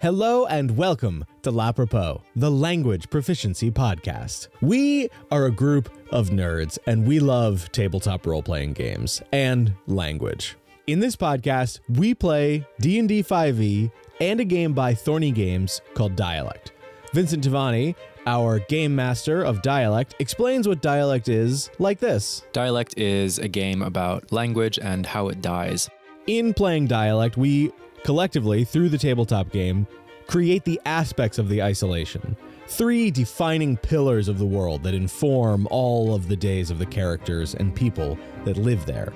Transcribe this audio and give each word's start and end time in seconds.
Hello 0.00 0.46
and 0.46 0.76
welcome 0.76 1.24
to 1.42 1.50
Lapropo, 1.50 2.22
the 2.36 2.52
language 2.52 3.10
proficiency 3.10 3.68
podcast. 3.68 4.46
We 4.60 5.08
are 5.32 5.46
a 5.46 5.50
group 5.50 5.90
of 6.12 6.30
nerds 6.30 6.78
and 6.86 7.04
we 7.04 7.18
love 7.18 7.72
tabletop 7.72 8.24
role-playing 8.24 8.74
games 8.74 9.20
and 9.32 9.74
language. 9.88 10.54
In 10.86 11.00
this 11.00 11.16
podcast, 11.16 11.80
we 11.88 12.14
play 12.14 12.64
D&D 12.78 13.24
5e 13.24 13.90
and 14.20 14.38
a 14.38 14.44
game 14.44 14.72
by 14.72 14.94
Thorny 14.94 15.32
Games 15.32 15.80
called 15.94 16.14
Dialect. 16.14 16.70
Vincent 17.12 17.42
Tivani, 17.42 17.96
our 18.24 18.60
game 18.60 18.94
master 18.94 19.42
of 19.42 19.62
Dialect, 19.62 20.14
explains 20.20 20.68
what 20.68 20.80
Dialect 20.80 21.28
is 21.28 21.70
like 21.80 21.98
this. 21.98 22.44
Dialect 22.52 22.96
is 22.96 23.40
a 23.40 23.48
game 23.48 23.82
about 23.82 24.30
language 24.30 24.78
and 24.78 25.06
how 25.06 25.26
it 25.26 25.42
dies. 25.42 25.90
In 26.28 26.52
playing 26.52 26.88
Dialect, 26.88 27.38
we 27.38 27.72
collectively, 28.04 28.62
through 28.62 28.90
the 28.90 28.98
tabletop 28.98 29.50
game, 29.50 29.86
create 30.26 30.62
the 30.62 30.78
aspects 30.84 31.38
of 31.38 31.48
the 31.48 31.62
isolation. 31.62 32.36
Three 32.66 33.10
defining 33.10 33.78
pillars 33.78 34.28
of 34.28 34.38
the 34.38 34.44
world 34.44 34.82
that 34.82 34.92
inform 34.92 35.66
all 35.70 36.14
of 36.14 36.28
the 36.28 36.36
days 36.36 36.70
of 36.70 36.78
the 36.78 36.84
characters 36.84 37.54
and 37.54 37.74
people 37.74 38.18
that 38.44 38.58
live 38.58 38.84
there. 38.84 39.10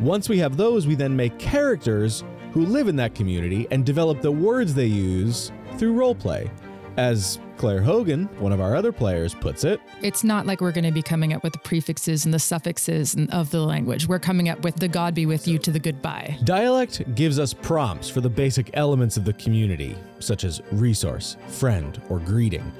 Once 0.00 0.28
we 0.28 0.36
have 0.36 0.58
those, 0.58 0.86
we 0.86 0.94
then 0.94 1.16
make 1.16 1.38
characters 1.38 2.24
who 2.52 2.66
live 2.66 2.88
in 2.88 2.96
that 2.96 3.14
community 3.14 3.66
and 3.70 3.86
develop 3.86 4.20
the 4.20 4.30
words 4.30 4.74
they 4.74 4.84
use 4.84 5.50
through 5.78 5.94
roleplay. 5.94 6.50
As 6.98 7.38
Claire 7.58 7.80
Hogan, 7.80 8.24
one 8.40 8.50
of 8.50 8.60
our 8.60 8.74
other 8.74 8.90
players, 8.90 9.32
puts 9.32 9.62
it, 9.62 9.80
It's 10.02 10.24
not 10.24 10.46
like 10.46 10.60
we're 10.60 10.72
going 10.72 10.82
to 10.82 10.90
be 10.90 11.00
coming 11.00 11.32
up 11.32 11.44
with 11.44 11.52
the 11.52 11.60
prefixes 11.60 12.24
and 12.24 12.34
the 12.34 12.40
suffixes 12.40 13.16
of 13.30 13.52
the 13.52 13.60
language. 13.60 14.08
We're 14.08 14.18
coming 14.18 14.48
up 14.48 14.64
with 14.64 14.74
the 14.74 14.88
God 14.88 15.14
be 15.14 15.24
with 15.24 15.46
you 15.46 15.58
to 15.60 15.70
the 15.70 15.78
goodbye. 15.78 16.36
Dialect 16.42 17.14
gives 17.14 17.38
us 17.38 17.54
prompts 17.54 18.10
for 18.10 18.20
the 18.20 18.28
basic 18.28 18.70
elements 18.74 19.16
of 19.16 19.24
the 19.24 19.32
community, 19.34 19.96
such 20.18 20.42
as 20.42 20.60
resource, 20.72 21.36
friend, 21.46 22.02
or 22.08 22.18
greeting. 22.18 22.72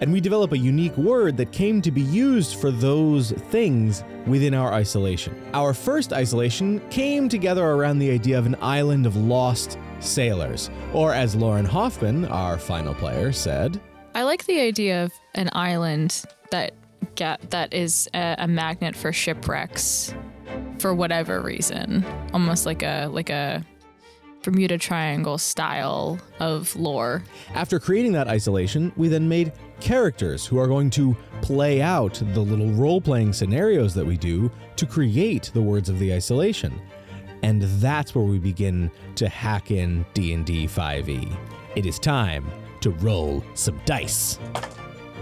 And 0.00 0.14
we 0.14 0.22
develop 0.22 0.52
a 0.52 0.58
unique 0.58 0.96
word 0.96 1.36
that 1.36 1.52
came 1.52 1.82
to 1.82 1.90
be 1.90 2.00
used 2.00 2.58
for 2.58 2.70
those 2.70 3.32
things 3.32 4.02
within 4.26 4.54
our 4.54 4.72
isolation. 4.72 5.34
Our 5.52 5.74
first 5.74 6.14
isolation 6.14 6.80
came 6.88 7.28
together 7.28 7.66
around 7.66 7.98
the 7.98 8.10
idea 8.10 8.38
of 8.38 8.46
an 8.46 8.56
island 8.62 9.04
of 9.04 9.14
lost 9.16 9.78
sailors, 10.00 10.70
or 10.92 11.12
as 11.12 11.34
Lauren 11.34 11.64
Hoffman, 11.64 12.24
our 12.26 12.58
final 12.58 12.94
player, 12.94 13.32
said, 13.32 13.80
I 14.14 14.22
like 14.22 14.46
the 14.46 14.60
idea 14.60 15.04
of 15.04 15.12
an 15.34 15.50
island 15.52 16.24
that 16.50 16.72
get 17.14 17.50
that 17.50 17.72
is 17.72 18.08
a, 18.14 18.36
a 18.38 18.48
magnet 18.48 18.96
for 18.96 19.12
shipwrecks 19.12 20.14
for 20.78 20.94
whatever 20.94 21.40
reason. 21.40 22.04
Almost 22.32 22.66
like 22.66 22.82
a 22.82 23.08
like 23.10 23.30
a 23.30 23.64
Bermuda 24.42 24.78
Triangle 24.78 25.36
style 25.36 26.18
of 26.38 26.74
lore. 26.76 27.22
After 27.54 27.78
creating 27.78 28.12
that 28.12 28.28
isolation, 28.28 28.92
we 28.96 29.08
then 29.08 29.28
made 29.28 29.52
characters 29.80 30.46
who 30.46 30.58
are 30.58 30.66
going 30.66 30.90
to 30.90 31.16
play 31.42 31.82
out 31.82 32.14
the 32.14 32.40
little 32.40 32.70
role-playing 32.70 33.32
scenarios 33.32 33.94
that 33.94 34.06
we 34.06 34.16
do 34.16 34.50
to 34.76 34.86
create 34.86 35.50
the 35.54 35.60
words 35.60 35.88
of 35.88 35.98
the 35.98 36.12
isolation. 36.14 36.80
And 37.42 37.62
that's 37.62 38.14
where 38.14 38.24
we 38.24 38.38
begin 38.38 38.90
to 39.16 39.28
hack 39.28 39.70
in 39.70 40.04
D&D 40.14 40.66
5e. 40.66 41.36
It 41.76 41.86
is 41.86 41.98
time 41.98 42.50
to 42.80 42.90
roll 42.90 43.44
some 43.54 43.80
dice. 43.84 44.38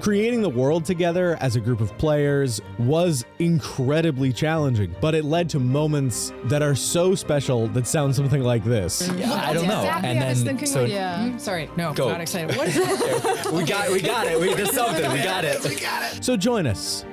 Creating 0.00 0.42
the 0.42 0.48
world 0.48 0.84
together 0.84 1.38
as 1.40 1.56
a 1.56 1.60
group 1.60 1.80
of 1.80 1.96
players 1.96 2.60
was 2.78 3.24
incredibly 3.38 4.32
challenging, 4.32 4.94
but 5.00 5.14
it 5.14 5.24
led 5.24 5.48
to 5.48 5.58
moments 5.58 6.32
that 6.44 6.62
are 6.62 6.74
so 6.74 7.14
special 7.14 7.66
that 7.68 7.86
sound 7.86 8.14
something 8.14 8.42
like 8.42 8.62
this. 8.62 9.10
Yeah, 9.16 9.32
I 9.32 9.54
don't 9.54 9.66
know. 9.66 9.80
Exactly 9.80 10.10
and 10.10 10.46
then 10.46 10.66
so 10.66 10.84
yeah. 10.84 11.18
Mm-hmm. 11.18 11.38
Sorry, 11.38 11.70
no, 11.76 11.94
Go. 11.94 12.10
not 12.10 12.20
excited. 12.20 12.54
What 12.56 12.68
is 12.68 12.76
it? 12.76 13.52
we 13.52 13.64
got 13.64 13.88
it, 13.88 13.92
we 13.92 14.02
got 14.02 14.26
it. 14.26 14.38
We 14.38 14.54
did 14.54 14.68
something. 14.68 15.10
We 15.16 15.22
got 15.22 15.44
it. 15.44 16.24
So 16.24 16.36
join 16.36 16.66
us, 16.66 17.04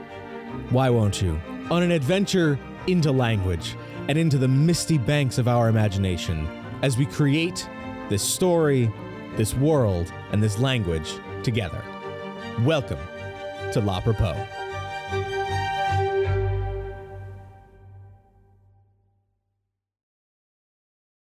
why 0.70 0.90
won't 0.90 1.22
you, 1.22 1.40
on 1.72 1.84
an 1.84 1.92
adventure 1.92 2.60
into 2.88 3.12
language 3.12 3.76
and 4.08 4.18
into 4.18 4.38
the 4.38 4.48
misty 4.48 4.98
banks 4.98 5.38
of 5.38 5.48
our 5.48 5.70
imagination 5.70 6.48
as 6.82 6.98
we 6.98 7.06
create 7.06 7.68
this 8.10 8.22
story, 8.22 8.92
this 9.36 9.54
world, 9.56 10.12
and 10.32 10.44
this 10.44 10.60
language 10.60 11.14
together. 11.44 11.82
Welcome 12.64 13.00
to 13.72 13.82
Lapropo. 13.82 14.48